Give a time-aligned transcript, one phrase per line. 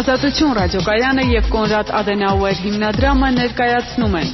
[0.00, 4.30] Ազատություն ռադիոկայանը եւ Կոնրադ Ադենաուեր հիմնադրամը ներկայացնում են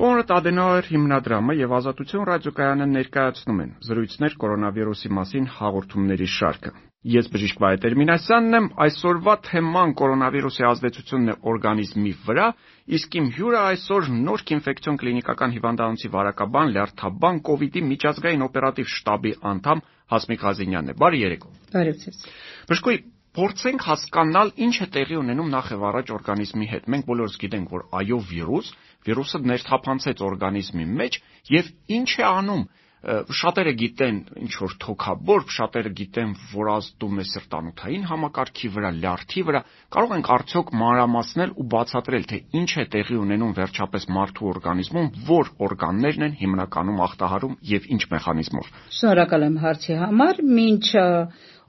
[0.00, 7.60] Կոնրադ Ադենաուեր հիմնադրամը եւ Ազատություն ռադիոկայանը ներկայացնում են զրույցներ կորոնավիրուսի մասին հաղորդումների շարքը։ Ես բժիշկ
[7.64, 12.48] Վահե Մինասյանն եմ, այսօրվա թեման կորոնավիրուսի ազդեցությունն է օրգանիզմի վրա,
[12.96, 18.92] իսկ իմ հյուրը այսօր Նորք ինֆեկցիոն կլինիկական հիվանդանոցի վարակաբան, լյարդաբան, կ ូវ իդի միջազգային օպերատիվ
[19.00, 19.82] շտաբի անդամ
[20.12, 22.20] Հասմիկ Ղազենյանն է։ Բարի երեկո։ Բարև ձեզ։
[22.68, 22.96] Բժշկուի
[23.40, 27.82] փորձենք հասկանալ ինչ է տեղի ունենում նախ եւ առաջ օրգանիզմի հետ։ Մենք բոլորս գիտենք, որ
[27.96, 28.70] այո վիրուս,
[29.06, 31.18] վիրուսը ներթափանցեց օրգանիզմի մեջ
[31.54, 32.64] եւ ինչ է անում
[33.00, 39.62] շատերը գիտեն ինչ որ թոքաբոր, շատերը գիտեն, որ ազդում է սրտանոթային համակարգի վրա, լյարդի վրա։
[39.96, 45.52] Կարող ենք արդյոք մանրամասնել ու բացատրել, թե ինչ է տեղի ունենում վերջապես մարդու օրգանիզմում, որ
[45.70, 48.70] օրգաններն են հիմնականում ախտահարում եւ ինչ մեխանիզմով։
[49.00, 50.86] Շնորհակալ եմ հարցի համար։ Մինչ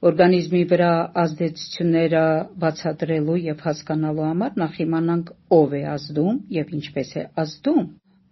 [0.02, 2.22] օրգանիզմի վրա ազդեցությունները
[2.62, 7.84] բացատրելու եւ հասկանալու համար նախ իմանանք ով է ազդում եւ ինչպես է ազդում։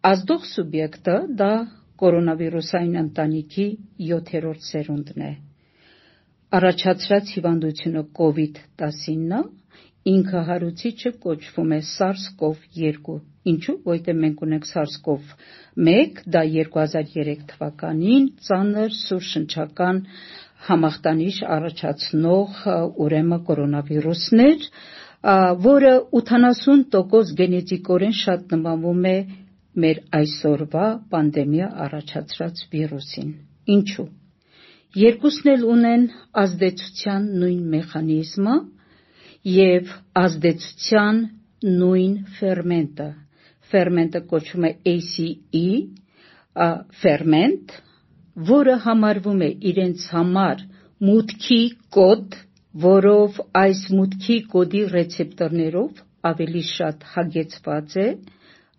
[0.09, 1.51] Ազդող սուբյեկտը դա
[1.99, 3.65] կորոնավիրուսային ընտանիքի
[4.09, 5.31] 7-րդ սերունդն է։
[6.59, 9.41] Առաջացրած հիվանդությունը COVID-19
[10.09, 13.17] ինքը հարուցիչը կոչվում է SARS-CoV-2։
[13.51, 20.01] Ինչու՞, որտեղ մենք ունենք SARS-CoV-1, դա 2003 թվականին ծանր սուր շնչական
[20.69, 22.63] համախտանիշ առաջացնող
[23.05, 24.65] ուրեմն կորոնավիրուսն էր,
[25.67, 29.15] որը 80% գենետիկորեն շատ նմանվում է
[29.83, 33.29] մեր այսօրվա պանդեմիա առաջացրած վիրուսին։
[33.75, 34.07] Ինչու՞։
[34.99, 36.05] Երկուսն էլ ունեն
[36.43, 38.55] ազդեցության նույն մեխանիզմը
[39.55, 39.91] եւ
[40.23, 41.19] ազդեցության
[41.79, 43.09] նույն ֆերմենտը։
[43.69, 45.69] Ֆերմենտը կոչվում է ACE,
[47.03, 47.75] ֆերմենտ,
[48.49, 50.63] որը համարվում է իրենց համար
[51.09, 51.61] մուտքի
[51.95, 52.37] կոդ,
[52.85, 58.07] որով այս մուտքի կոդի ռեցեպտորներով ավելի շատ հագեցված է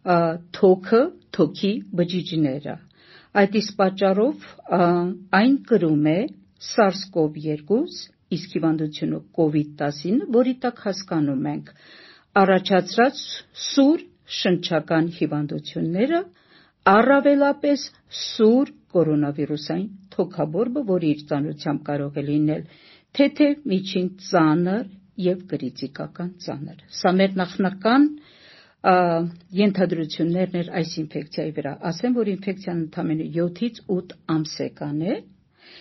[0.05, 1.00] թոքը,
[1.37, 2.77] թոքի բջիջները։
[3.41, 4.47] Այդ իսկ պատճառով
[5.41, 6.19] այն կրում է
[6.71, 7.81] SARS-CoV-2,
[8.37, 11.72] իսկ հիվանդությունը COVID-19, որի տակ հասկանում ենք
[12.41, 13.22] առաջացրած
[13.71, 14.05] սուր
[14.41, 16.21] շնչական հիվանդությունները,
[16.91, 17.87] առավելապես
[18.21, 22.62] սուր կորոնավիրուսային թոքաբորբը, որը իր ծանրությամբ կարող է լինել
[23.19, 24.84] թեթև, միջին, ծանր
[25.21, 28.06] եւ կրիտիկական ծանր։ Սա մեր նախնական
[28.80, 35.16] ենթադրություններն էր այս ինֆեկցիայի վրա։ Ասեմ, որ ինֆեկցիան ընդամենը 7-ից 8 ամս է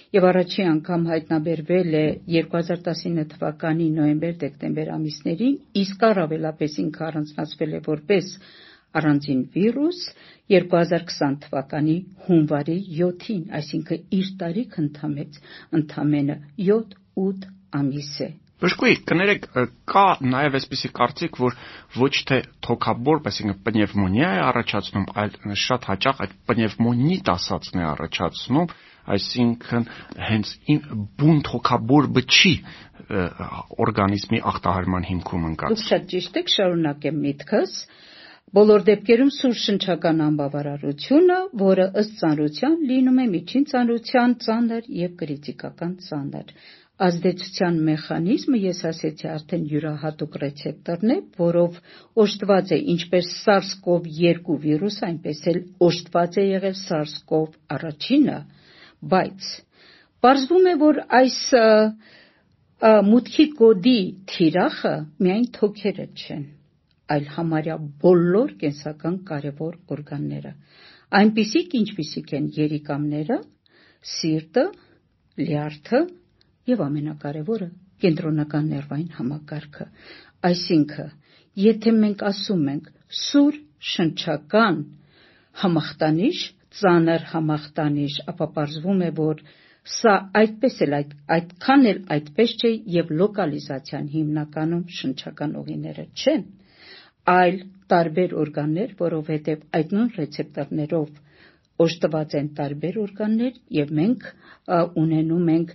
[0.09, 8.31] եւ առաջին անգամ հայտնաբերվել է 2019 թվականի նոյեմբեր-դեկտեմբեր ամիսներին, իսկ առավելապես ինքը առանձնացվել է որպես
[8.99, 9.99] առանձին վիրուս
[10.55, 15.41] 2020 թվականի հունվարի 7-ին, այսինքն իր տարիք ընդամեց
[15.79, 17.49] ընդամենը 7-8
[17.79, 19.45] ամիս է։ Բժշկուի, կներեք,
[19.87, 21.53] կա նաև այսպիսի կարծիք, որ
[21.99, 28.73] ոչ թե թոքաբորբ, այսինքն պնևմոնիա է առաջացնում, այլ շատ հաճախ այդ պնևմոնիտ ասածն է առաջացնում,
[29.15, 29.87] այսինքն
[30.27, 30.51] հենց
[31.23, 32.53] բուն թոքաբորբը չի
[33.85, 37.79] օրգանիզմի ախտահարման հիմքում ընկած։ Դուք շատ ճիշտ եք, շարունակեմ միտքս։
[38.57, 45.93] Բոլոր դեպքերում սուր շնչական անբավարարությունը, որը ըստ ծանրության լինում է միջին ծանրության ծանր եւ կրիտիկական
[46.07, 46.53] ծանր։
[47.09, 51.79] Ազդեցության մեխանիզմը ես ասեցի արդեն յուրահատուկ ռեցեպտորն է, որով
[52.25, 58.37] օժտված է ինչպես SARS-CoV-2 վիրուսը, այնպես էլ օժտված է եղել SARS-CoV առաջինը,
[59.13, 59.53] բայց
[60.23, 61.35] Պարզվում է, որ այս
[63.09, 63.99] մուտքի կոդի
[64.31, 64.91] թիրախը
[65.25, 66.41] միայն թոքերը չեն,
[67.15, 70.51] այլ համարյա բոլոր կենսական կարևոր օրգանները,
[71.19, 73.37] այնպիսիք, ինչպիսիք են երիկամները,
[74.15, 74.65] սիրտը,
[75.39, 76.01] լյարդը
[76.69, 77.69] եւ ամենակարևորը
[78.03, 79.87] կենտրոնական ներվային համակարգը։
[80.49, 81.09] Այսինքն,
[81.63, 82.91] եթե մենք ասում ենք
[83.23, 83.57] սուր
[83.93, 84.77] շնչական
[85.63, 86.43] համախտանիշ,
[86.79, 89.41] ծանր համախտանիշ, ապա պարզվում է, որ
[89.99, 96.43] սա այդպես էլ այդ այդքան էլ այդպես չէ եւ լոկալիզացիան հիմնականում շնչական ուղիները չեն,
[97.33, 101.09] այլ տարբեր օրգաններ, որովհետեւ այդ նույն ռեցեպտորներով
[101.85, 104.27] օժտված են տարբեր օրգաններ եւ մենք
[105.03, 105.73] ունենում ենք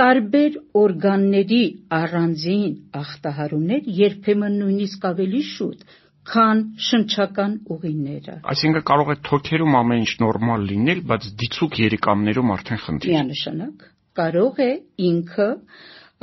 [0.00, 1.62] տարբեր օրգանների
[1.96, 5.82] առանձին ախտահարումներ, երբեմն նույնիսկ ավելի շուտ,
[6.30, 12.82] քան շնչական ուղիները։ Այսինքն կարող է թոքերում ամեն ինչ նորմալ լինել, բայց դիցուկ երիկամներում արդեն
[12.84, 13.86] խնդիր։ Միանշանակ
[14.20, 14.70] կարող է
[15.10, 15.48] ինքը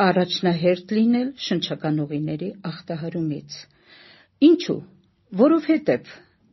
[0.08, 3.58] առաջնահերթ լինել շնչական ուղիների ախտահարումից։
[4.46, 4.78] Ինչու՞։
[5.42, 6.10] Որովհետև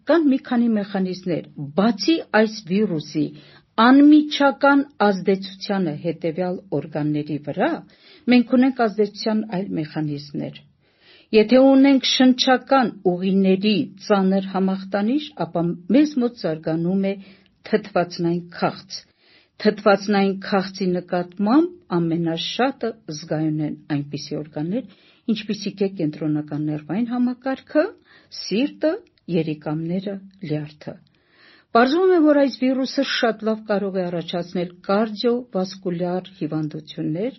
[0.08, 1.44] կան մի քանի մեխանիզմներ,
[1.78, 3.24] բացի այս վիրուսի
[3.84, 7.70] անմիջական ազդեցության է հետևյալ օրգանների վրա,
[8.32, 10.60] մենք ունենք ազդեցության այլ մեխանիզմներ։
[11.34, 13.76] Եթե ունենք շնչական ուղիների
[14.06, 15.64] ծանր համախտանիշ, ապա
[15.96, 17.14] մեզ մոտ զարգանում է
[17.68, 19.00] թթվածնային քաղց։
[19.64, 24.86] Թթվածնային քաղցի նկատմամբ ամենաշատը զգայուն են այնպիսի օրգաններ,
[25.32, 27.84] ինչպիսիք է կենտրոնական ներվային համակարգը,
[28.44, 28.92] սիրտը,
[29.34, 30.14] երիկամները,
[30.50, 30.94] լյարդը։
[31.74, 37.38] Պարզվում է, որ այս վիրուսը շատ լավ կարող է առաջացնել կարդիովասկուլյար հիվանդություններ,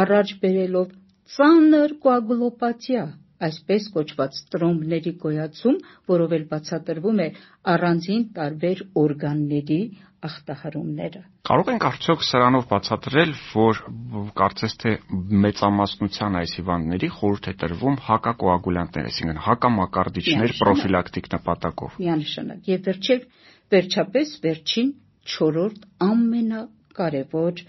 [0.00, 0.96] առաջ բերելով
[1.36, 3.04] ծանր կոագուլոպաթիա,
[3.46, 5.78] այսպես կոչված տրոմբների գոյացում,
[6.10, 7.28] որով էլ բացատրվում է
[7.72, 9.80] առանձին տարբեր օրգանների
[10.26, 13.80] ախտահարումները։ Կարող ենք արդյոք սրանով բացատրել, որ
[14.40, 14.92] կարծես թե
[15.44, 23.20] մեծամասնության այս հիվանդների խորհուրդ է տրվում հակակոագուլյանտներ, այսինքն հակամակարդիչներ պրոֆիլակտիկ նպատակով։ Միանշանակ։ Եվ վերջել
[23.76, 24.88] վերջապես վերջին
[25.36, 27.62] 4-րդ ամենակարևոր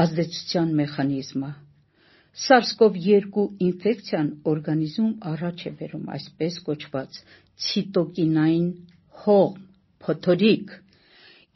[0.00, 1.50] ազդեցության մեխանիզմը
[2.40, 7.18] SARS-CoV-2 ինֆեկցիան օրգանիզմում առաջ է բերում այսպես կոչված
[7.64, 8.68] ցիտոկինային
[9.24, 9.50] հող
[10.04, 10.72] փոթորիկ։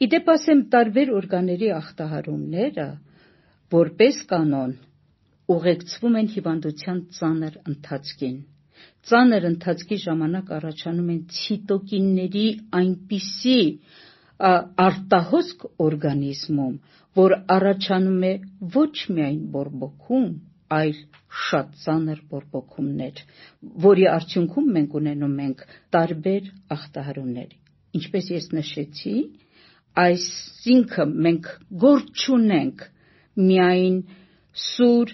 [0.05, 2.87] Իդեպ ասեմ տարբեր օրգանների ախտահարումները
[3.75, 4.75] որպես կանոն
[5.55, 8.37] ուղեկցվում են հիվանդության ծանր ընթացքին։
[9.09, 12.47] Ծանր ընթացքի ժամանակ առաջանում են ցիտոկինների
[12.79, 13.59] այնպիսի
[14.85, 16.73] արտահոսք օրգանիզմում,
[17.19, 18.33] որ առաջանում է
[18.75, 20.25] ոչ միայն բորբոքում,
[20.73, 20.99] այլ
[21.45, 23.21] շատ ծանր բորբոքումներ,
[23.85, 25.63] որի արդյունքում մենք ունենում ենք
[25.95, 27.51] տարբեր ախտահարումներ։
[27.99, 29.15] Ինչպես ես նշեցի,
[30.05, 31.51] այսինքն մենք
[31.85, 32.85] գործ չունենք
[33.49, 33.99] միայն
[34.65, 35.13] սուր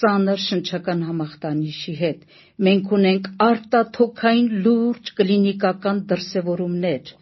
[0.00, 2.22] ծանր շնչական համախտանիշի հետ։
[2.68, 7.12] Մենք ունենք արտաթոքային լուրջ կլինիկական դրսևորումներ,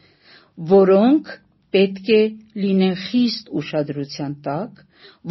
[0.74, 1.32] որոնք
[1.74, 2.22] պետք է
[2.62, 4.80] լինեն խիստ ուշադրության տակ,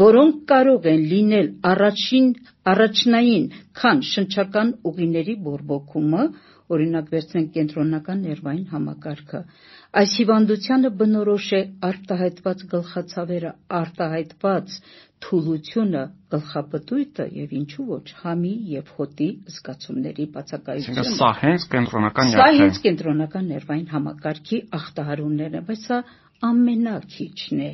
[0.04, 2.28] որոնք կարող են լինել առաջին
[2.74, 3.46] առաջնային,
[3.80, 6.24] քան շնչական ուղիների բորբոքումը,
[6.70, 9.40] օրինակ վերցնենք կենտրոնական ներվային համակարգը։
[10.00, 14.76] Այս հիվանդությանը բնորոշ է արտահայտված գլխացավերը, արտահայտված
[15.26, 22.80] թուլությունը, գլխապտույտը եւ ինչու ոչ համի եւ հոտի զգացումների բացակայությունը։ Սա հենց կենտրոնական Սա հենց
[22.86, 26.00] կենտրոնական ներվային համակարգի ախտահարումներն են, բայց սա
[26.48, 27.72] ամենակիչն է։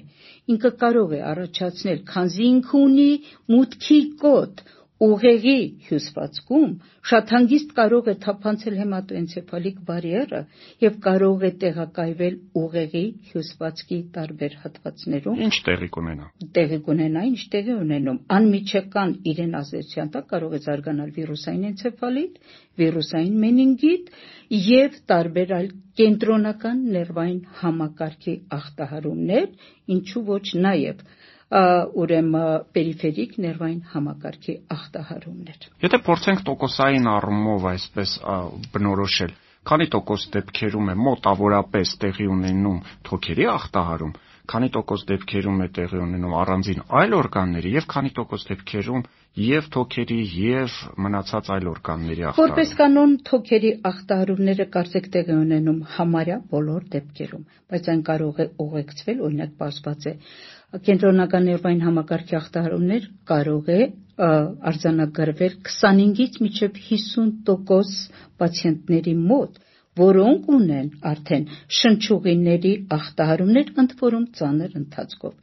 [0.53, 3.09] Ինքը կարող է առաջացնել, քանզի ինքը ունի
[3.53, 4.63] մուտքի կոդ,
[5.03, 5.55] ուղեղի
[5.85, 6.69] հյուսվածքում
[7.09, 10.39] շատ հանգիստ կարող է թափանցել հեմատոենցեֆալիկ բարիերը
[10.83, 13.01] եւ կարող է տեղակայվել ուղեղի
[13.31, 20.29] հյուսվածքի տարբեր հատվածներում։ Ինչ տեղի կունենա։ Տեղի կունենա, ինչ տեղի ունենում։ Անմիջական իրեն ազդեցության տակ
[20.31, 22.39] կարող է զարգանալ վիրուսային էնցեֆալիտ,
[22.79, 24.09] վիրուսային մենինգիտ
[24.69, 25.69] եւ տարբեր այլ
[25.99, 29.45] կենտրոնական ներվային համակարգի ախտահարումներ,
[29.95, 31.03] ինչու ոչ նաեւ
[31.53, 38.13] ուրեմն պերիֆերիկ ներվային համակարգի ախտահարումներ։ Եթե փորձենք տոկոսային առումով այսպես
[38.73, 39.35] բնորոշել,
[39.69, 44.15] քանի տոկոս դեպքերում է մոտավորապես տեղի ունենում թոքերի ախտահարում,
[44.45, 49.05] քանի տոկոս դեպքերում է տեղի ունենում առանձին այլ օրգանների եւ քանի տոկոս դեպքերում
[49.45, 50.75] եւ թոքերի եւ
[51.05, 57.43] մնացած այլ օրգանների ախտահարում։ Որպես կանոն թոքերի ախտահարումները կարծեք տեղի ունենում համարյա բոլոր դեպքերում,
[57.73, 60.13] բայց այն կարող է ուղեկցվել, օրինակ, բացված է
[60.85, 63.81] կենտրոնական ներվային համակարգի ախտահարումներ կարող է
[64.71, 67.99] արձանագրվել 25-ից մինչև 50%
[68.41, 69.59] պացիենտների մոտ,
[69.99, 71.45] որոնք ունեն արդեն
[71.79, 75.35] շնչուղիների ախտահարումներ, ընդ որում ծանր ընթացքով։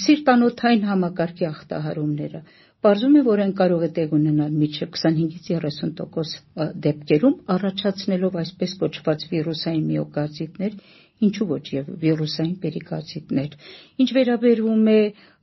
[0.00, 2.42] Սիրտանոթային համակարգի ախտահարումները
[2.84, 9.26] Պարզում է, որ այն կարող է տեղ ունենալ միջև 25-ից 30% դեպքերում, առաջացնելով այսպես կոչված
[9.32, 10.78] վիրուսային միոկարդիտներ,
[11.26, 13.54] ինչու ոչ եւ վիրուսային պերիկարդիտներ։
[14.02, 15.00] Ինչ վերաբերում է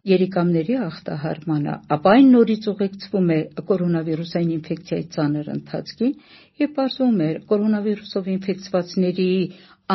[0.07, 3.39] երիկամների ախտահարմանը, ապա այն նորից ուղեկցվում է
[3.71, 6.13] կորոնավիրուսային ինֆեկցիայի ծանր ընթացքին
[6.63, 9.31] եւ բարձվում է կորոնավիրուսով ինֆեկցվածների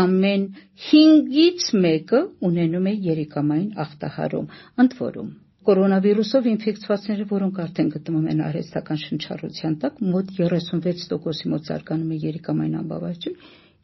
[0.03, 0.45] ամեն
[0.91, 2.21] 5-ից մեկը
[2.51, 4.53] ունենում է երիկամային ախտահարում։
[4.85, 12.15] Ընդ որում Կորոնավիրուսով ինֆեկցվածները, որոնք արդեն գտնվում են արհեստական շնչառության տակ, մոտ 36%-ի մոտ զարգանում
[12.17, 13.37] է երիկամային անբավարարություն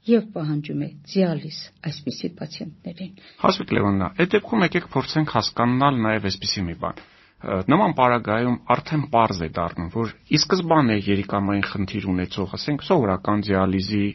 [0.09, 3.13] եւ պահանջում է դիալիզ այսպիսի պացիենտներին։
[3.45, 7.03] Հասմիկ Լևոննա, այդ դեպքում եկեք փորձենք հասկանալ նաեւ այսպիսի մի բան
[7.39, 14.07] նման պարագայում արդեն པարզ է դառնում, որ ի սկզբանե երիկամային խնդիր ունեցող, ասենք, սովորական դիալիզի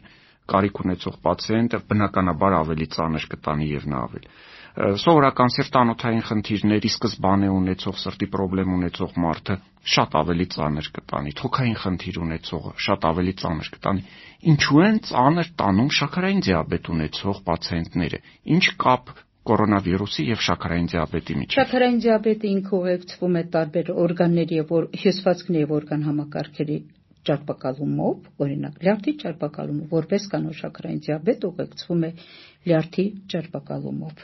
[0.54, 4.34] կարիք ունեցող պացիենտը բնականաբար ավելի ծանր կտանի եւ նա ավելի
[4.74, 9.58] սովորական սիրտանոթային խնդիրների սկզբանե ունեցող սրտի խնդրեմ ունեցող մարդը
[9.94, 14.02] շատ ավելի ծանր կտանի, թոքային խնդիր ունեցողը շատ ավելի ծանր կտանի։
[14.54, 18.20] Ինչու են ծանր տանում շաքարային դիաբետ ունեցող պացիենտները։
[18.58, 19.14] Ինչ կապ
[19.54, 25.74] կորոնավիրուսի եւ շաքարային դիաբետի միջեւ։ Շաքարային դիաբետը ինքը ուղեկցվում է տարբեր օրգանների եւ հյուսվածքների եւ
[25.78, 26.78] օրգան համակարգերի
[27.28, 32.10] ճարպակալումով, օրինակ լյարդի ճարպակալումը, որպես կանոն շաքարային դիաբետ ուղեկցվում է
[32.64, 34.22] լյարդի ճարպակալումով։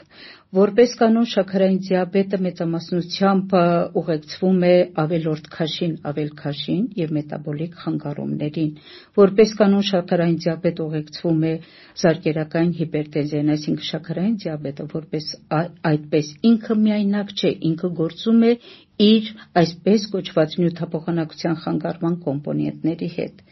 [0.56, 3.52] Որպես կանոն շաքարային դիաբետը մեծամասնությամբ
[4.00, 8.72] ուղեկցվում է ավելորդ քաշին, ավելքաշին եւ մետաբոլիկ խանգարումներին։
[9.20, 11.52] Որպես կանոն շաքարային դիաբետ ուղեկցվում է
[12.00, 15.30] զարկերակային հիպերտենզիան, այսինքն շաքարային դիաբետը որպես
[15.90, 18.52] այդպես ինքը միայնակ չէ, ինքը գործում է
[19.06, 19.30] իր
[19.62, 23.42] այսպես կոչված նյութափոխանակության խանգարման կոմպոնենտների հետ։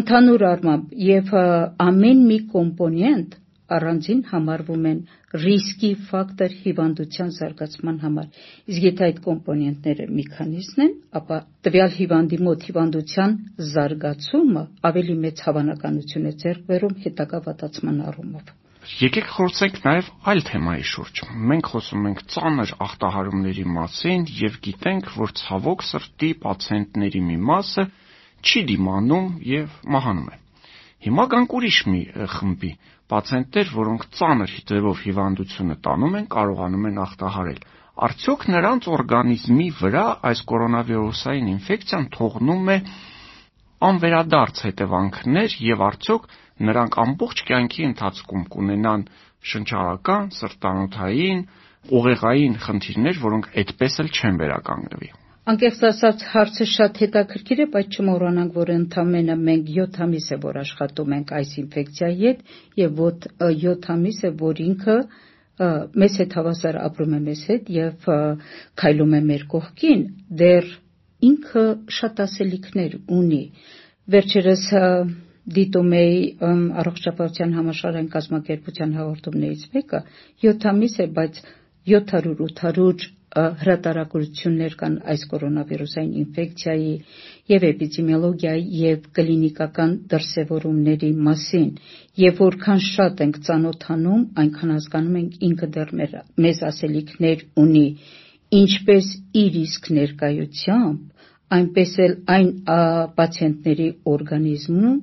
[0.00, 1.30] Ընդհանուր առմամբ եւ
[1.90, 3.38] ամեն մի կոմպոնենտ
[3.76, 5.00] առանձին համարվում են
[5.44, 8.40] ռիսկի ֆակտոր հիվանդության զարգացման համար։
[8.72, 13.36] Իսկ եթե այդ կոմպոնենտները մի քանիսն են, ապա տվյալ հիվանդի մոտ հիվանդության
[13.74, 20.84] զարգացումը ավելի մեծ հավանականություն է ձեռք բերում հետագա վատացման առումով։ Եկեք խոսենք նաև այլ թեմայի
[20.90, 21.18] շուրջ։
[21.50, 27.84] Մենք խոսում ենք ծանր ախտահարումների մասին եւ գիտենք, որ ցավոք սրտի պացիենտների մի մասը
[28.40, 30.38] չի դիմանում եւ մահանում է։
[31.06, 32.00] Հիմա գանք ուրիշ մի
[32.40, 32.72] խմբի
[33.12, 37.62] պացիենտներ, որոնք ծանր հիթերով հիվանդությունը տանում են, կարողանում են ախտահարել։
[38.00, 42.76] Արդյոք նրանց օրգանիզմի վրա այս կորոնավիրուսային ինֆեկցիան թողնում է
[43.90, 46.24] անվերադարձ հետևանքներ եւ արդյոք
[46.68, 49.06] նրանք ամբողջ կյանքի ընթացքում կունենան
[49.50, 51.40] շնչառական, սրտանոթային,
[52.00, 55.10] ուղեղային խնդիրներ, որոնք այդպես էլ չեն վերականգնվի։
[55.50, 60.58] Անկեղծ ասած հարցը շատ հետաքրքիր է, բայց չմոռանանք, որ ընդամենը մենք 7 ամիս է որ
[60.60, 62.44] աշխատում ենք այս ինֆեկցիայի հետ
[62.80, 63.00] եւ
[63.40, 64.96] 7 ամիս է որ ինքը
[65.60, 68.06] մեզ հետ հավասար ապրում է մեզ հետ եւ
[68.80, 70.04] քայլում է մեր կողքին,
[70.40, 70.70] դեռ
[71.30, 71.64] ինքը
[71.96, 73.42] շատ ասելիքներ ունի։
[74.14, 74.64] Վերջերս
[75.56, 76.18] դիտում էի
[76.82, 80.02] առողջապահության համաշխարհային կազմակերպության հաղորդումներից մեկը
[80.46, 81.40] 7 ամիս է, բայց
[81.90, 86.94] 700-800 հրատարակություններ կան այս կորոնավիրուսային ինֆեկցիայի
[87.52, 91.68] եւ էպիդեմիոլոգիայի եւ կլինիկական դրսեւորումների մասին
[92.22, 95.94] եւ որքան շատ ենք ծանոթանում, այնքան հասկանում ենք ինքը դեռ
[96.46, 97.86] մեզ ասելիքներ ունի
[98.50, 99.12] ինչպես
[99.44, 101.00] իր իսկ ներկայությամբ,
[101.54, 102.48] այնպես էլ այն
[103.18, 104.98] պացիենտների օրգանիզմում,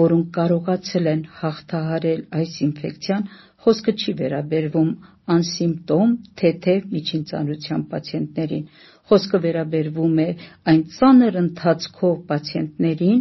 [0.00, 3.26] որոնք կարողացել են հաղթահարել այս ինֆեկցիան,
[3.64, 4.92] խոսքը չի վերաբերվում
[5.32, 8.64] անսիմպտոմ թեթև միջին ծանրության պացիենտներին։
[9.10, 10.26] Խոսքը վերաբերվում է
[10.72, 13.20] այն ծանր ընթացքով պացիենտներին,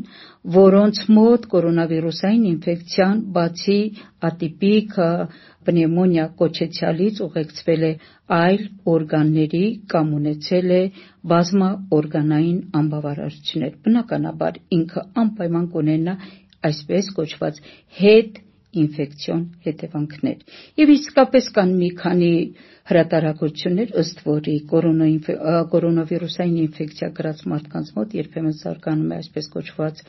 [0.55, 3.77] որոնց մոտ կորոնավիրուսային ինֆեկցիան բացի
[4.29, 4.97] ատիպիկ
[5.67, 7.91] պնևմոնիա կոչեցյալից ուղեկցվել է
[8.41, 8.61] այլ
[8.93, 10.83] օրգանների կամ ունեցել է
[11.31, 16.15] բազմաօրգանային անբավարարություններ։ Բնականաբար ինքը անպայման կունենա
[16.69, 17.59] այսպես կոչված
[18.01, 18.39] հետ
[18.81, 20.43] ինֆեկցիոն հետևանքներ։
[20.81, 22.29] Եվ իսկապես կան մի քանի
[22.91, 30.03] հրատարակություններ, ըստ որի կորոնավիրուսային ինֆեկցիա գրած մարդկանց մոտ երբեմն զարգանում է այսպես կոչված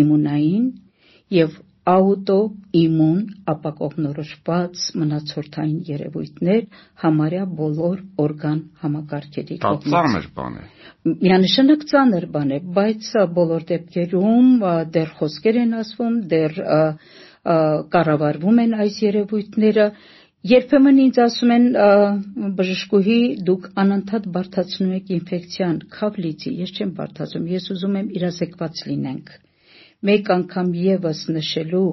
[0.00, 0.66] իմունային
[1.38, 1.54] եւ
[1.88, 3.20] աուտոիմուն
[3.50, 6.66] ապակողմնորոշված մնացորդային երևույթներ
[7.04, 10.64] համարյա բոլոր օրգան համակարգերի կողմից։ Դա ծանր բան է։
[11.24, 13.10] Միանշանակ ծանր բան է, բայց
[13.40, 14.48] բոլոր դեպքերում
[14.96, 16.62] դեռ խոսքեր են ասվում, դեռ
[17.96, 19.86] կառավարվում են այս երևույթները
[20.48, 21.64] Երբեմն ինձ ասում են
[22.56, 23.16] բժշկուհի
[23.48, 29.34] դուք անընդհատ բարթացնում եք ինֆեկցիան, քավ լիցի, ես չեմ բարթացում, ես ուզում եմ իրազեկված լինենք։
[30.08, 31.88] Մեկ անգամ եւս նշելու,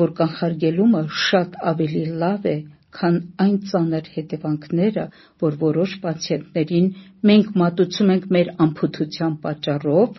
[0.00, 2.56] որ կանխարգելումը շատ ավելի լավ է,
[2.96, 5.04] քան այն ծանր հետևանքները,
[5.42, 6.88] որ որոշ պացիենտներին
[7.30, 10.18] մենք մատուցում ենք մեր անփութության պատճառով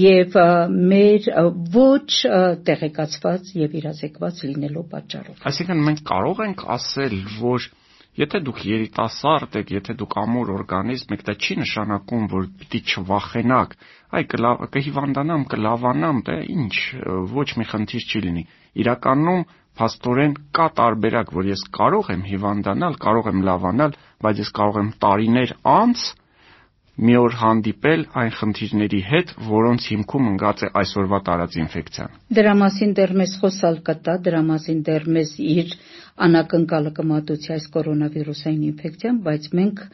[0.00, 0.36] եւ
[0.92, 1.28] մեր
[1.76, 2.10] ոչ
[2.70, 7.70] տեղեկացված եւ իրազեկված լինելու պատճառով։ Այսինքն մենք կարող ենք ասել, որ
[8.18, 13.76] Եթե դուք երիտասարդ եք, եթե դուք ամուր օրգանիզմ եք, դա չի նշանակում, որ պիտի չվախենաք։
[14.18, 14.22] Այ
[14.74, 16.74] կհիվանդանամ, կլավանամ, դա ինչ,
[17.38, 18.44] ոչ մի խնդիր չի լինի։
[18.82, 19.44] Իրականում
[19.80, 23.94] փաստորեն կա տարբերակ, որ ես կարող եմ հիվանդանալ, կարող եմ լավանալ,
[24.26, 26.08] բայց ես կարող եմ տարիներ անց
[27.00, 32.94] մի օր հանդիպել այն խնդիրների հետ, որոնց հիմքում ընկած է այսօրվա տարած ինֆեկցիան։ Դրա մասին
[33.00, 35.74] դեռ մեզ խոսալ կտա, դրա մասին դեռ մեզ իր
[36.28, 39.84] անակնկալը կմատուցի այս կորոնավիրուսային ինֆեկցիան, բայց մենք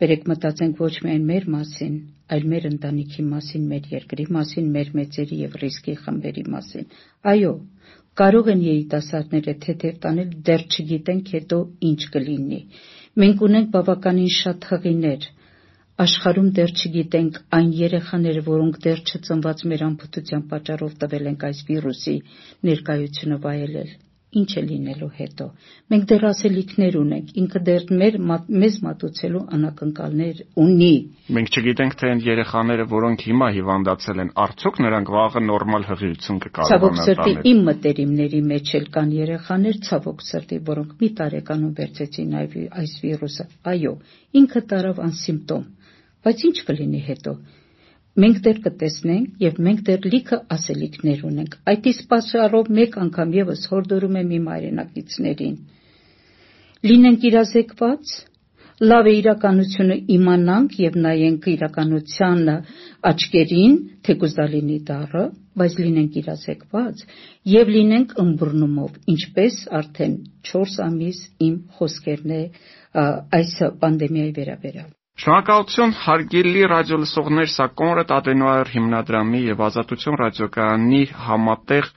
[0.00, 1.96] Բերեք մտածենք ոչ միայն մեր մասին,
[2.32, 6.86] այլ մեր ընտանիքի մասին, մեր երկրի մասին, մեր մեծերի եւ ռիսկի խմբերի մասին։
[7.32, 7.50] Այո,
[8.20, 11.58] կարող են երիտասարդները թեթև տանել, դեռ չգիտենք հետո
[11.90, 12.60] ինչ կլինի։
[13.20, 15.28] Մենք ունենք բավականին շատ հղիներ,
[16.00, 22.14] աշխարհում դեռ չգիտենք այն երեխաները, որոնք դեռ չծնված մեր անփութության պատճառով տվել ենք այս վիրուսի
[22.68, 23.90] ներկայությունը վայելել։
[24.30, 25.46] ինչ է լինելու հետո։
[25.90, 28.18] Մենք դեռ ասելիքներ ունենք, ինքը դեռ մեր
[28.62, 30.90] մեզ մատուցելու անակնկալներ ունի։
[31.34, 36.70] Մենք չգիտենք, թե այն երեխաները, որոնք հիմա հիվանդացել են, արդյոք նրանք վաղը նորմալ հղիություն կկարողանան
[36.70, 42.36] Ցավոք սրտի իմ մտերիմների մեջ էլ կան երեխաներ, ցավոք սրտի, որոնք մի տարեկանում վերցեցին
[42.80, 43.94] այս վիրուսը։ Այո,
[44.40, 45.64] ինքը տարավ անսիմպտոմ,
[46.20, 47.34] բայց ինչ կլինի հետո
[48.20, 53.62] մենք դեռ կտեսնենք եւ մենք դեռ լիքը ասելիքներ ունենք։ Այդ իսկ պատճառով մեկ անգամ եւս
[53.72, 55.54] հորդորում եմ իմ հայրենակիցներին։
[56.90, 58.12] Լինենք իրազեկված,
[58.80, 62.54] լավ է իրականությունը իմանանք եւ նայենք իրականությանը
[63.10, 63.74] աչքերին,
[64.08, 65.24] թեկուզ դա լինի դառը,
[65.60, 67.02] բայց լինենք իրազեկված
[67.54, 70.14] եւ լինենք ըմբռնումով, ինչպես արդեն
[70.52, 72.42] 4 ամիս իմ խոսքերն է
[73.40, 74.88] այս պանդեմիայի վերաբերյալ։
[75.20, 81.90] Շնորհակալություն հարգելի ռադիոլսողներ, սա Կոնրադ Ադենոյար հիմնադրամի եւ Ազատություն ռադիոկայանի համատեղ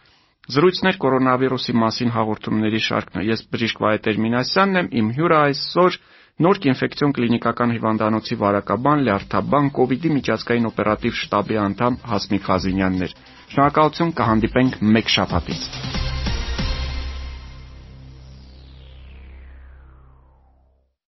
[0.55, 5.99] զրույցներ կորոնավիրուսի մասին հաղորդումների շարքն է։ Ես բժիշկ Վահե Մինասյանն եմ, իմ հյուրը այսօր
[6.43, 9.03] Նորք ինֆեկցիոն կլինիկական հիվանդանոցի վարակաբան,
[9.77, 13.19] វ իդի միջազգային օպերատիվ շտաբի անդամ Հասմիկ Խազինյանն էր։
[13.53, 16.02] Շնորհակալություն, կհանդիպենք մեկ շաբաթից։